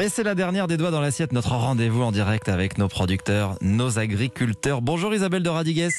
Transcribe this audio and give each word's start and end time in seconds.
Et 0.00 0.08
c'est 0.08 0.24
la 0.24 0.34
dernière 0.34 0.66
des 0.66 0.76
doigts 0.76 0.90
dans 0.90 1.00
l'assiette, 1.00 1.32
notre 1.32 1.52
rendez-vous 1.52 2.02
en 2.02 2.12
direct 2.12 2.48
avec 2.48 2.78
nos 2.78 2.88
producteurs, 2.88 3.56
nos 3.60 3.98
agriculteurs. 3.98 4.82
Bonjour 4.82 5.14
Isabelle 5.14 5.42
de 5.42 5.48
Radigues. 5.48 5.90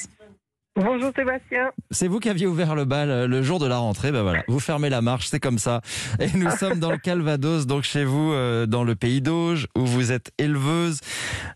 Bonjour 0.75 1.11
Sébastien. 1.15 1.71
C'est 1.91 2.09
vous 2.09 2.19
qui 2.19 2.29
aviez 2.29 2.45
ouvert 2.47 2.75
le 2.75 2.83
bal 2.83 3.09
euh, 3.09 3.27
le 3.27 3.41
jour 3.41 3.59
de 3.59 3.65
la 3.65 3.77
rentrée, 3.77 4.11
ben 4.11 4.23
voilà, 4.23 4.43
vous 4.49 4.59
fermez 4.59 4.89
la 4.89 5.01
marche, 5.01 5.27
c'est 5.27 5.39
comme 5.39 5.57
ça. 5.57 5.79
Et 6.19 6.27
nous 6.37 6.49
sommes 6.57 6.79
dans 6.81 6.91
le 6.91 6.97
Calvados, 6.97 7.65
donc 7.65 7.83
chez 7.83 8.03
vous, 8.03 8.33
euh, 8.33 8.65
dans 8.65 8.83
le 8.83 8.93
pays 8.95 9.21
d'Auge, 9.21 9.67
où 9.77 9.85
vous 9.85 10.11
êtes 10.11 10.31
éleveuse. 10.37 10.99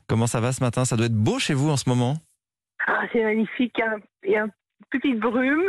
Comment 0.08 0.26
ça 0.28 0.40
va 0.40 0.54
ce 0.54 0.64
matin? 0.64 0.86
Ça 0.86 0.96
doit 0.96 1.08
être 1.08 1.14
beau 1.16 1.38
chez 1.38 1.54
vous 1.54 1.70
en 1.70 1.76
ce 1.76 1.90
moment? 1.90 2.18
Ah, 2.88 3.02
c'est 3.12 3.22
magnifique. 3.24 3.74
Il 3.78 3.82
y 3.82 3.84
a- 3.84 3.98
il 4.24 4.32
y 4.32 4.36
a 4.38 4.44
une 4.44 4.52
petite 4.90 5.20
brume. 5.20 5.64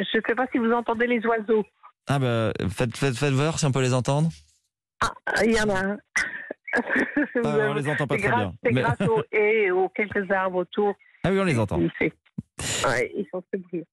Je 0.00 0.18
ne 0.18 0.22
sais 0.26 0.34
pas 0.34 0.46
si 0.50 0.58
vous 0.58 0.72
entendez 0.72 1.06
les 1.06 1.24
oiseaux. 1.24 1.64
Ah 2.08 2.18
ben, 2.18 2.52
faites, 2.68 2.96
faites, 2.96 3.16
faites 3.16 3.32
voir 3.34 3.60
si 3.60 3.64
on 3.66 3.70
peut 3.72 3.80
les 3.82 3.94
entendre. 3.94 4.28
Ah, 5.00 5.44
il 5.44 5.52
y 5.52 5.60
en 5.60 5.68
a 5.68 5.78
un. 5.84 5.98
Ah, 6.74 6.80
on 7.44 7.74
les 7.74 7.88
entend 7.88 8.06
pas 8.06 8.16
très 8.16 8.28
grâce, 8.28 8.40
bien. 8.40 8.52
C'est 8.62 8.72
Mais- 8.72 8.82
grâce 8.82 9.00
aux 9.02 9.22
haies 9.32 9.64
et 9.64 9.70
aux 9.70 9.88
quelques 9.88 10.30
arbres 10.30 10.58
autour. 10.58 10.94
Ah 11.24 11.30
oui, 11.30 11.38
on 11.40 11.44
les 11.44 11.58
entend. 11.58 11.78
Ouais, 11.78 13.12
ils 13.16 13.26
sont. 13.30 13.42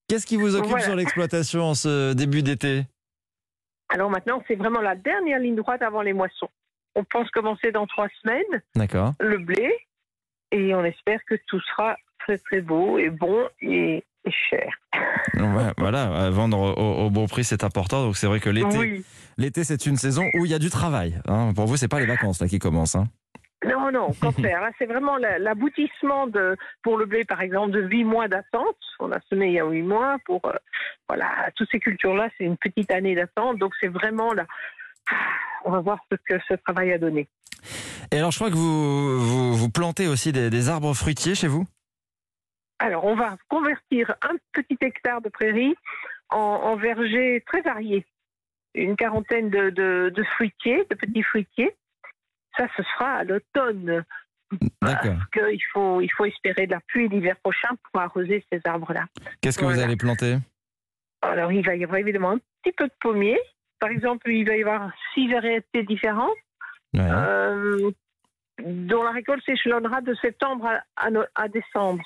Qu'est-ce 0.07 0.25
qui 0.25 0.37
vous 0.37 0.55
occupe 0.55 0.69
Voilà. 0.69 0.85
sur 0.85 0.95
l'exploitation 0.95 1.63
en 1.63 1.73
ce 1.75 2.13
début 2.13 2.41
d'été? 2.43 2.83
Alors 3.89 4.09
maintenant, 4.09 4.43
c'est 4.47 4.55
vraiment 4.55 4.81
la 4.81 4.95
dernière 4.95 5.39
ligne 5.39 5.55
droite 5.55 5.81
avant 5.81 6.01
les 6.01 6.13
moissons. 6.13 6.49
On 6.95 7.03
pense 7.03 7.29
commencer 7.31 7.71
dans 7.71 7.85
trois 7.87 8.07
semaines 8.21 8.61
D'accord. 8.75 9.13
le 9.19 9.37
blé 9.37 9.71
et 10.51 10.73
on 10.73 10.83
espère 10.85 11.19
que 11.25 11.35
tout 11.47 11.59
sera 11.61 11.95
très 12.19 12.37
très 12.39 12.61
beau 12.61 12.97
et 12.97 13.09
bon 13.09 13.47
et, 13.61 14.03
et 14.25 14.31
cher. 14.31 14.69
Ouais, 15.35 15.71
voilà, 15.77 16.11
euh, 16.25 16.29
vendre 16.31 16.59
au, 16.77 17.05
au 17.05 17.09
bon 17.09 17.27
prix, 17.27 17.43
c'est 17.43 17.63
important. 17.63 18.03
Donc 18.03 18.17
c'est 18.17 18.27
vrai 18.27 18.39
que 18.39 18.49
l'été, 18.49 18.77
Oui. 18.77 19.03
l'été, 19.37 19.63
c'est 19.63 19.85
une 19.85 19.97
saison 19.97 20.23
où 20.35 20.45
il 20.45 20.51
y 20.51 20.53
a 20.53 20.59
du 20.59 20.69
travail. 20.69 21.19
hein. 21.27 21.51
Pour 21.55 21.65
vous, 21.65 21.77
c'est 21.77 21.87
pas 21.87 21.99
les 21.99 22.05
vacances 22.05 22.41
là 22.41 22.47
qui 22.47 22.59
commencent. 22.59 22.95
hein. 22.95 23.05
Non, 23.65 23.91
non, 23.91 24.11
contraire. 24.21 24.61
Là, 24.61 24.69
c'est 24.77 24.85
vraiment 24.85 25.17
la- 25.17 25.39
l'aboutissement 25.39 26.27
de, 26.27 26.55
pour 26.83 26.97
le 26.97 27.05
blé, 27.05 27.25
par 27.25 27.41
exemple, 27.41 27.71
de 27.71 27.81
huit 27.81 28.03
mois 28.03 28.27
d'attente. 28.27 28.75
On 28.99 29.11
a 29.11 29.19
semé 29.29 29.47
il 29.47 29.53
y 29.53 29.59
a 29.59 29.65
huit 29.65 29.81
mois. 29.81 30.17
Pour 30.25 30.41
euh, 30.45 30.51
voilà, 31.09 31.27
toutes 31.55 31.69
ces 31.71 31.79
cultures-là, 31.79 32.29
c'est 32.37 32.43
une 32.43 32.57
petite 32.57 32.91
année 32.91 33.15
d'attente. 33.15 33.57
Donc, 33.57 33.73
c'est 33.81 33.87
vraiment 33.87 34.33
là. 34.33 34.45
On 35.63 35.71
va 35.71 35.79
voir 35.79 35.97
ce 36.11 36.15
que 36.27 36.39
ce 36.47 36.53
travail 36.55 36.91
a 36.93 36.99
donné. 36.99 37.27
Et 38.11 38.17
alors, 38.19 38.29
je 38.31 38.37
crois 38.37 38.49
que 38.51 38.55
vous, 38.55 39.19
vous, 39.19 39.55
vous 39.55 39.69
plantez 39.71 40.07
aussi 40.07 40.31
des, 40.31 40.51
des 40.51 40.69
arbres 40.69 40.93
fruitiers 40.93 41.33
chez 41.33 41.47
vous? 41.47 41.65
Alors, 42.79 43.05
on 43.05 43.15
va 43.15 43.37
convertir 43.47 44.13
un 44.21 44.35
petit 44.51 44.77
hectare 44.81 45.21
de 45.21 45.29
prairie 45.29 45.75
en, 46.29 46.37
en 46.37 46.75
verger 46.75 47.43
très 47.47 47.61
varié. 47.61 48.05
Une 48.73 48.95
quarantaine 48.97 49.49
de, 49.49 49.69
de, 49.69 50.11
de 50.13 50.23
fruitiers, 50.23 50.85
de 50.89 50.95
petits 50.95 51.23
fruitiers. 51.23 51.73
Ça, 52.57 52.67
ce 52.75 52.83
sera 52.83 53.13
à 53.15 53.23
l'automne. 53.23 54.03
Parce 54.79 55.07
qu'il 55.33 55.63
faut, 55.71 56.01
il 56.01 56.09
faut 56.11 56.25
espérer 56.25 56.67
de 56.67 56.71
la 56.73 56.79
pluie 56.81 57.07
l'hiver 57.07 57.35
prochain 57.37 57.69
pour 57.91 58.01
arroser 58.01 58.45
ces 58.51 58.61
arbres-là. 58.65 59.05
Qu'est-ce 59.41 59.57
que 59.57 59.65
vous 59.65 59.79
allez 59.79 59.95
planter? 59.95 60.37
Alors, 61.21 61.51
il 61.51 61.65
va 61.65 61.75
y 61.75 61.83
avoir 61.83 61.99
évidemment 61.99 62.31
un 62.31 62.39
petit 62.61 62.73
peu 62.73 62.87
de 62.87 62.93
pommier. 62.99 63.39
Par 63.79 63.89
exemple, 63.89 64.29
il 64.29 64.45
va 64.47 64.55
y 64.55 64.61
avoir 64.61 64.91
six 65.13 65.27
variétés 65.31 65.83
différentes, 65.83 66.35
Ouais. 66.93 67.01
euh, 67.09 67.91
dont 68.59 69.03
la 69.03 69.11
récolte 69.11 69.43
s'échelonnera 69.45 69.99
de 70.01 70.13
septembre 70.15 70.67
à, 70.67 70.83
à 70.95 71.09
no- 71.11 71.25
à 71.35 71.47
décembre. 71.49 72.05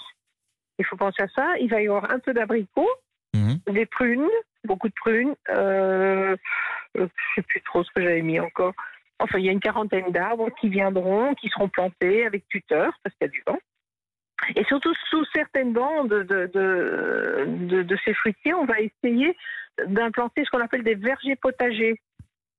Il 0.79 0.85
faut 0.85 0.95
penser 0.97 1.21
à 1.21 1.27
ça. 1.27 1.53
Il 1.59 1.69
va 1.69 1.81
y 1.81 1.87
avoir 1.87 2.09
un 2.11 2.19
peu 2.19 2.33
d'abricots, 2.33 2.89
Mhm. 3.35 3.59
des 3.71 3.85
prunes, 3.85 4.27
beaucoup 4.63 4.87
de 4.87 4.93
prunes. 4.95 5.35
Euh, 5.49 6.35
euh, 6.35 6.35
je 6.95 7.01
ne 7.01 7.07
sais 7.35 7.41
plus 7.43 7.61
trop 7.61 7.83
ce 7.83 7.91
que 7.93 8.01
j'avais 8.01 8.21
mis 8.23 8.39
encore. 8.39 8.73
Enfin, 9.19 9.37
il 9.37 9.45
y 9.45 9.49
a 9.49 9.51
une 9.51 9.59
quarantaine 9.59 10.11
d'arbres 10.11 10.49
qui 10.59 10.69
viendront, 10.69 11.35
qui 11.35 11.49
seront 11.49 11.69
plantés 11.69 12.25
avec 12.25 12.47
tuteur, 12.47 12.91
parce 13.03 13.15
qu'il 13.17 13.27
y 13.27 13.29
a 13.29 13.31
du 13.31 13.43
vent. 13.45 13.59
Et 14.55 14.63
surtout, 14.63 14.93
sous 15.09 15.25
certaines 15.35 15.73
bandes 15.73 16.09
de, 16.09 16.23
de, 16.23 17.45
de, 17.67 17.83
de 17.83 17.97
ces 18.05 18.13
fruitiers, 18.13 18.53
on 18.53 18.65
va 18.65 18.75
essayer 18.79 19.35
d'implanter 19.85 20.43
ce 20.45 20.49
qu'on 20.49 20.61
appelle 20.63 20.83
des 20.83 20.95
vergers 20.95 21.35
potagers. 21.35 21.99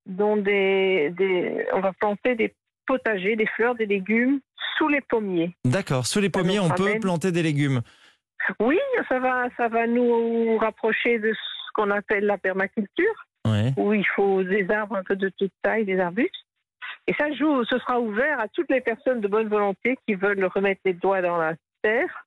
Dont 0.07 0.37
des, 0.37 1.11
des, 1.17 1.67
on 1.73 1.81
va 1.81 1.93
planter 1.93 2.35
des 2.35 2.55
potagers, 2.87 3.37
des 3.37 3.47
fleurs, 3.47 3.75
des 3.75 3.87
légumes 3.87 4.41
sous 4.77 4.89
les 4.89 5.03
pommiers. 5.03 5.55
D'accord. 5.65 6.07
Sous 6.07 6.21
les 6.21 6.31
pommiers, 6.31 6.59
on 6.59 6.71
peut 6.71 6.99
planter 7.01 7.33
des 7.33 7.43
légumes. 7.43 7.83
Oui, 8.59 8.79
ça 9.09 9.19
va, 9.19 9.49
ça 9.57 9.69
va 9.69 9.87
nous 9.87 10.57
rapprocher 10.59 11.19
de 11.19 11.33
ce 11.33 11.73
qu'on 11.75 11.91
appelle 11.91 12.25
la 12.27 12.39
permaculture, 12.39 13.27
Ouais. 13.47 13.73
où 13.77 13.93
il 13.93 14.07
faut 14.15 14.43
des 14.43 14.69
arbres 14.71 14.97
un 14.97 15.03
peu 15.05 15.17
de 15.17 15.31
toute 15.39 15.53
taille, 15.63 15.85
des 15.85 15.99
arbustes. 15.99 16.35
Et 17.07 17.15
ça 17.19 17.33
joue, 17.33 17.65
ce 17.65 17.79
sera 17.79 17.99
ouvert 18.01 18.39
à 18.41 18.49
toutes 18.49 18.71
les 18.71 18.81
personnes 18.81 19.21
de 19.21 19.29
bonne 19.29 19.49
volonté 19.49 19.97
qui 20.07 20.15
veulent 20.15 20.45
remettre 20.45 20.81
les 20.85 20.93
doigts 20.95 21.23
dans 21.23 21.37
la 21.39 21.55
terre 21.83 22.27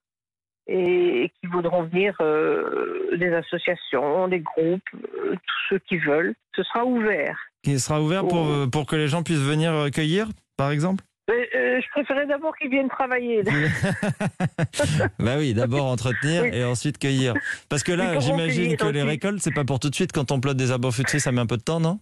et 0.66 1.30
qui 1.40 1.46
voudront 1.46 1.82
venir 1.84 2.14
euh, 2.20 3.16
des 3.16 3.32
associations, 3.32 4.28
des 4.28 4.40
groupes, 4.40 4.82
euh, 4.94 5.34
tous 5.34 5.56
ceux 5.68 5.78
qui 5.80 5.98
veulent. 5.98 6.34
Ce 6.56 6.62
sera 6.62 6.84
ouvert. 6.84 7.38
Qui 7.62 7.78
sera 7.78 8.00
ouvert 8.00 8.26
pour, 8.26 8.46
Oh. 8.46 8.66
pour 8.70 8.86
que 8.86 8.96
les 8.96 9.08
gens 9.08 9.22
puissent 9.22 9.38
venir 9.46 9.72
euh, 9.72 9.90
cueillir, 9.90 10.26
par 10.56 10.70
exemple? 10.70 11.04
Mais, 11.28 11.48
euh, 11.56 11.80
je 11.80 11.90
préférais 11.90 12.26
d'abord 12.26 12.54
qu'ils 12.56 12.70
viennent 12.70 12.88
travailler. 12.88 13.42
Bah 15.18 15.36
oui, 15.38 15.54
d'abord 15.54 15.86
entretenir 15.86 16.42
Oui. 16.42 16.50
et 16.52 16.64
ensuite 16.64 16.98
cueillir. 16.98 17.34
Parce 17.68 17.82
que 17.82 17.92
là, 17.92 18.18
j'imagine 18.20 18.76
que 18.76 18.86
les 18.86 19.02
récoltes, 19.02 19.40
c'est 19.40 19.54
pas 19.54 19.64
pour 19.64 19.80
tout 19.80 19.88
de 19.90 19.94
suite. 19.94 20.12
Quand 20.12 20.30
on 20.32 20.40
plante 20.40 20.56
des 20.56 20.70
arbres 20.70 20.90
fruitiers, 20.90 21.18
ça 21.20 21.32
met 21.32 21.40
un 21.40 21.46
peu 21.46 21.56
de 21.56 21.62
temps, 21.62 21.80
non? 21.80 21.98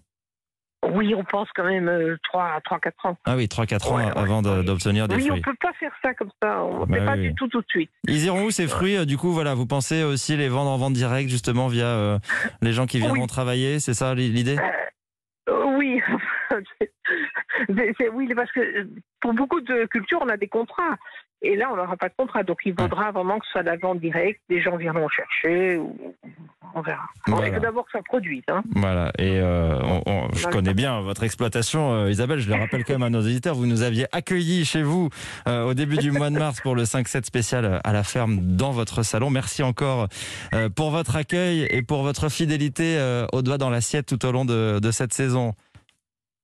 Oui, 0.92 1.14
on 1.14 1.22
pense 1.22 1.48
quand 1.54 1.62
même 1.64 1.88
euh, 1.88 2.16
3 2.24 2.60
3 2.64 2.80
4 2.80 3.06
ans. 3.06 3.16
Ah 3.24 3.36
oui, 3.36 3.44
3-4 3.46 3.86
ans 3.88 3.96
Ouais, 3.98 4.04
ouais, 4.04 4.12
avant 4.16 4.42
de- 4.42 4.62
d'obtenir 4.62 5.06
des 5.06 5.14
Oui, 5.14 5.22
on 5.26 5.28
fruits. 5.28 5.42
peut 5.42 5.54
pas 5.60 5.72
faire 5.78 5.92
ça 6.02 6.12
comme 6.14 6.30
ça. 6.42 6.60
On 6.64 6.84
Bah 6.86 6.98
fait 6.98 7.04
pas 7.04 7.16
du 7.16 7.32
tout 7.36 7.46
tout 7.46 7.60
de 7.60 7.66
suite. 7.68 7.90
Ils 8.08 8.24
iront 8.24 8.46
où 8.46 8.50
ces 8.50 8.66
fruits? 8.66 8.96
Euh, 8.96 9.04
Du 9.04 9.16
coup, 9.16 9.30
voilà, 9.32 9.54
vous 9.54 9.66
pensez 9.66 10.02
aussi 10.02 10.36
les 10.36 10.48
vendre 10.48 10.70
en 10.70 10.78
vente 10.78 10.94
directe, 10.94 11.30
justement, 11.30 11.68
via 11.68 11.86
euh, 11.86 12.18
les 12.62 12.72
gens 12.72 12.86
qui 12.86 12.98
viendront 12.98 13.28
travailler 13.28 13.78
C'est 13.78 13.94
ça 13.94 14.12
l'idée? 14.16 14.56
C'est- 17.98 18.08
oui, 18.10 18.28
parce 18.34 18.50
que 18.52 18.60
euh, 18.60 18.84
pour 19.20 19.32
beaucoup 19.34 19.60
de 19.60 19.86
cultures, 19.86 20.20
on 20.22 20.28
a 20.28 20.36
des 20.36 20.48
contrats. 20.48 20.96
Et 21.44 21.56
là, 21.56 21.70
on 21.72 21.76
n'aura 21.76 21.96
pas 21.96 22.08
de 22.08 22.14
contrat. 22.16 22.44
Donc, 22.44 22.58
il 22.64 22.72
faudra 22.78 23.10
vraiment 23.10 23.36
que 23.40 23.44
ce 23.46 23.50
soit 23.52 23.62
de 23.62 23.66
la 23.66 23.76
vente 23.76 23.98
directe. 23.98 24.40
Des 24.48 24.60
gens 24.62 24.76
viendront 24.76 25.08
chercher. 25.08 25.76
Ou... 25.76 26.14
On 26.74 26.82
verra. 26.82 27.02
Voilà. 27.26 27.48
Il 27.48 27.54
faut 27.54 27.60
d'abord 27.60 27.84
que 27.84 27.90
ça 27.90 28.02
produise. 28.04 28.44
Hein. 28.48 28.62
Voilà, 28.76 29.10
et 29.18 29.40
euh, 29.40 29.76
on- 29.82 30.02
on- 30.06 30.28
je 30.32 30.42
Voilà. 30.42 30.56
connais 30.56 30.72
bien 30.72 31.00
votre 31.00 31.24
exploitation, 31.24 31.92
euh, 31.92 32.10
Isabelle, 32.10 32.38
je 32.38 32.48
le 32.48 32.54
rappelle 32.54 32.84
quand 32.84 32.92
même 32.94 33.02
à 33.02 33.10
nos 33.10 33.18
auditeurs, 33.20 33.56
vous 33.56 33.66
nous 33.66 33.82
aviez 33.82 34.06
accueillis 34.12 34.64
chez 34.64 34.82
vous 34.84 35.08
euh, 35.48 35.64
au 35.64 35.74
début 35.74 35.96
du 35.98 36.12
mois 36.12 36.30
de 36.30 36.38
mars 36.38 36.60
pour 36.60 36.74
le 36.76 36.84
5-7 36.84 37.24
spécial 37.26 37.80
à 37.82 37.92
la 37.92 38.04
ferme 38.04 38.38
dans 38.56 38.70
votre 38.70 39.02
salon. 39.02 39.28
Merci 39.28 39.62
encore 39.64 40.06
pour 40.76 40.90
votre 40.92 41.16
accueil 41.16 41.66
et 41.70 41.82
pour 41.82 42.02
votre 42.04 42.30
fidélité 42.30 42.96
au 43.32 43.42
doigt 43.42 43.58
dans 43.58 43.68
l'assiette 43.68 44.06
tout 44.06 44.24
au 44.24 44.30
long 44.32 44.44
de, 44.44 44.78
de 44.80 44.90
cette 44.92 45.12
saison. 45.12 45.52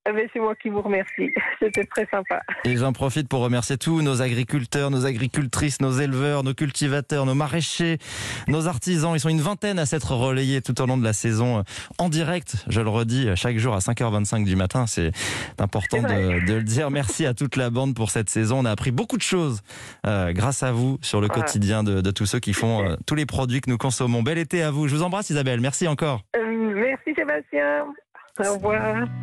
Eh 0.09 0.13
ben, 0.13 0.29
C'est 0.33 0.39
moi 0.41 0.55
qui 0.55 0.69
vous 0.69 0.81
remercie. 0.81 1.33
C'était 1.63 1.85
très 1.85 2.07
sympa. 2.11 2.41
Et 2.65 2.77
j'en 2.77 2.93
profite 2.93 3.29
pour 3.29 3.41
remercier 3.41 3.77
tous 3.77 4.01
nos 4.03 4.23
agriculteurs, 4.23 4.91
nos 4.91 5.05
agricultrices, 5.07 5.81
nos 5.81 5.91
éleveurs, 5.93 6.43
nos 6.45 6.55
cultivateurs, 6.55 7.27
nos 7.27 7.35
maraîchers, 7.35 7.99
nos 8.47 8.67
artisans. 8.69 9.13
Ils 9.15 9.21
sont 9.21 9.29
une 9.29 9.41
vingtaine 9.41 9.79
à 9.79 9.87
s'être 9.87 10.13
relayés 10.13 10.63
tout 10.63 10.81
au 10.81 10.87
long 10.87 10.97
de 10.97 11.05
la 11.05 11.13
saison 11.13 11.59
euh, 11.59 11.63
en 11.99 12.09
direct. 12.09 12.65
Je 12.69 12.81
le 12.81 12.89
redis, 12.89 13.29
chaque 13.35 13.59
jour 13.59 13.75
à 13.75 13.79
5h25 13.79 14.45
du 14.45 14.57
matin. 14.57 14.87
C'est 14.87 15.11
important 15.59 16.03
de, 16.03 16.47
de 16.47 16.55
le 16.55 16.63
dire. 16.63 16.91
Merci 16.91 17.27
à 17.27 17.35
toute 17.35 17.57
la 17.57 17.71
bande 17.71 17.95
pour 17.95 18.11
cette 18.11 18.31
saison. 18.31 18.61
On 18.61 18.65
a 18.65 18.71
appris 18.71 18.91
beaucoup 18.93 19.17
de 19.17 19.23
choses 19.23 19.61
euh, 20.07 20.33
grâce 20.33 20.63
à 20.63 20.73
vous 20.73 20.99
sur 21.03 21.21
le 21.21 21.27
Voilà. 21.27 21.43
quotidien 21.43 21.83
de, 21.83 22.01
de 22.01 22.11
tous 22.11 22.27
ceux 22.27 22.39
qui 22.41 22.53
font 22.55 22.85
euh, 22.85 22.97
tous 23.07 23.15
les 23.15 23.27
produits 23.27 23.61
que 23.61 23.71
nous 23.71 23.79
consommons. 23.79 24.23
Bel 24.23 24.39
été 24.39 24.63
à 24.63 24.71
vous. 24.71 24.89
Je 24.89 24.95
vous 24.97 25.03
embrasse 25.03 25.31
Isabelle. 25.31 25.61
Merci 25.61 25.87
encore. 25.89 26.23
Euh, 26.37 26.41
merci 26.75 27.15
Sébastien. 27.15 27.85
Au 28.41 28.55
revoir. 28.55 29.09